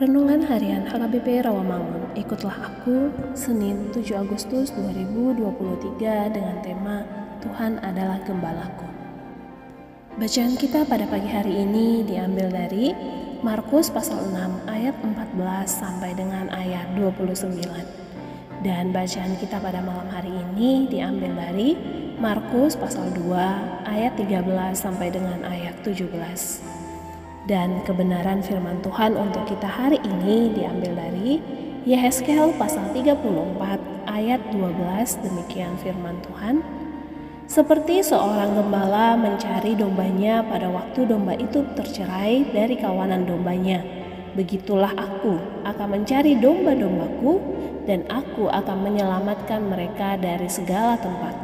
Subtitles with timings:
[0.00, 2.16] Renungan Harian HKBP Rawamangun.
[2.16, 7.04] Ikutlah aku Senin 7 Agustus 2023 dengan tema
[7.44, 8.88] Tuhan adalah gembalaku.
[10.16, 12.96] Bacaan kita pada pagi hari ini diambil dari
[13.44, 17.60] Markus pasal 6 ayat 14 sampai dengan ayat 29.
[18.64, 21.76] Dan bacaan kita pada malam hari ini diambil dari
[22.16, 23.36] Markus pasal 2
[23.84, 26.79] ayat 13 sampai dengan ayat 17.
[27.48, 31.40] Dan kebenaran firman Tuhan untuk kita hari ini diambil dari
[31.88, 33.24] Yehezkel pasal 34
[34.04, 36.60] ayat 12 demikian firman Tuhan.
[37.48, 43.80] Seperti seorang gembala mencari dombanya pada waktu domba itu tercerai dari kawanan dombanya.
[44.36, 47.40] Begitulah aku akan mencari domba-dombaku
[47.88, 51.34] dan aku akan menyelamatkan mereka dari segala tempat.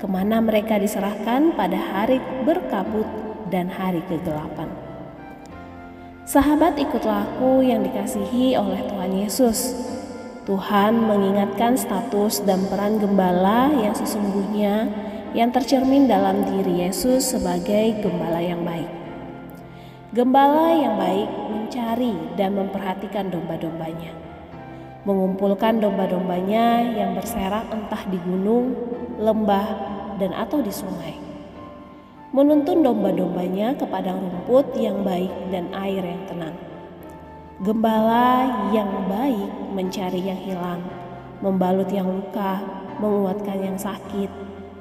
[0.00, 3.06] Ke mana mereka diserahkan pada hari berkabut
[3.52, 4.93] dan hari kegelapan.
[6.24, 9.76] Sahabat ikutlah aku yang dikasihi oleh Tuhan Yesus.
[10.48, 14.88] Tuhan mengingatkan status dan peran gembala yang sesungguhnya
[15.36, 18.88] yang tercermin dalam diri Yesus sebagai gembala yang baik.
[20.16, 24.16] Gembala yang baik mencari dan memperhatikan domba-dombanya.
[25.04, 28.72] Mengumpulkan domba-dombanya yang berserak entah di gunung,
[29.20, 29.68] lembah,
[30.16, 31.23] dan atau di sungai
[32.34, 36.58] menuntun domba-dombanya ke padang rumput yang baik dan air yang tenang.
[37.62, 40.82] Gembala yang baik mencari yang hilang,
[41.38, 42.58] membalut yang luka,
[42.98, 44.26] menguatkan yang sakit,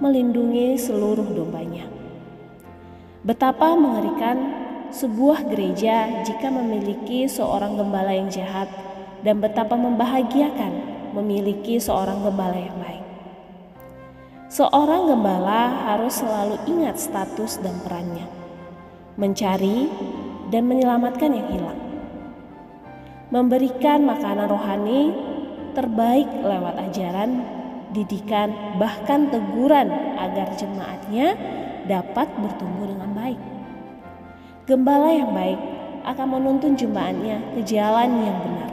[0.02, 1.86] melindungi seluruh dombanya.
[3.22, 8.66] Betapa mengerikan sebuah gereja jika memiliki seorang gembala yang jahat
[9.22, 10.74] dan betapa membahagiakan
[11.14, 13.03] memiliki seorang gembala yang baik.
[14.53, 18.30] Seorang gembala harus selalu ingat status dan perannya,
[19.18, 19.90] mencari
[20.53, 21.81] dan menyelamatkan yang hilang,
[23.34, 25.09] memberikan makanan rohani
[25.74, 27.41] terbaik lewat ajaran,
[27.97, 29.90] didikan, bahkan teguran
[30.22, 31.34] agar jemaatnya
[31.90, 33.41] dapat bertumbuh dengan baik.
[34.70, 35.58] Gembala yang baik
[36.06, 38.70] akan menuntun jemaatnya ke jalan yang benar.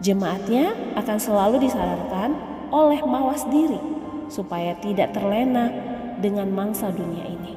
[0.00, 2.32] Jemaatnya akan selalu disadarkan
[2.72, 4.00] oleh mawas diri
[4.32, 5.68] supaya tidak terlena
[6.16, 7.52] dengan mangsa dunia ini.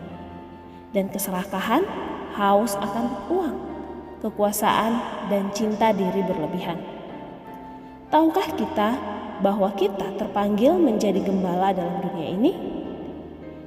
[0.91, 1.87] Dan keserakahan,
[2.35, 3.57] haus akan uang,
[4.19, 4.99] kekuasaan,
[5.31, 6.75] dan cinta diri berlebihan.
[8.11, 8.89] Tahukah kita
[9.39, 12.53] bahwa kita terpanggil menjadi gembala dalam dunia ini?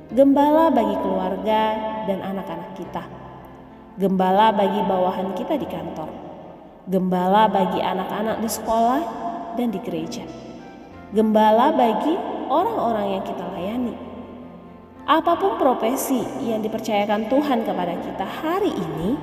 [0.08, 1.60] Gembala bagi keluarga
[2.08, 3.04] dan anak-anak kita.
[4.00, 6.08] Gembala bagi bawahan kita di kantor.
[6.88, 9.02] Gembala bagi anak-anak di sekolah
[9.60, 10.24] dan di gereja.
[11.12, 13.94] Gembala bagi orang-orang yang kita layani.
[15.08, 19.16] Apa pun profesi yang dipercayakan Tuhan kepada kita hari ini,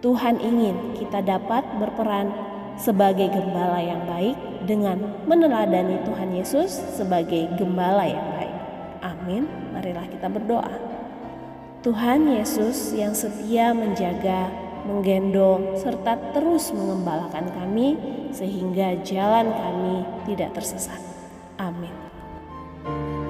[0.00, 2.32] Tuhan ingin kita dapat berperan
[2.76, 4.36] sebagai gembala yang baik
[4.68, 8.56] dengan meneladani Tuhan Yesus sebagai gembala yang baik.
[9.00, 9.44] Amin.
[9.72, 10.72] Marilah kita berdoa.
[11.84, 14.50] Tuhan Yesus yang setia menjaga,
[14.84, 17.96] menggendong, serta terus mengembalakan kami
[18.34, 21.15] sehingga jalan kami tidak tersesat.
[21.58, 23.25] Amin.